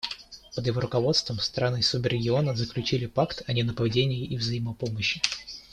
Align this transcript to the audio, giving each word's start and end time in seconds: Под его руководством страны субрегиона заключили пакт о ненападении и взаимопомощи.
Под 0.55 0.65
его 0.65 0.81
руководством 0.81 1.37
страны 1.39 1.83
субрегиона 1.83 2.55
заключили 2.55 3.05
пакт 3.05 3.43
о 3.45 3.53
ненападении 3.53 4.25
и 4.25 4.35
взаимопомощи. 4.35 5.21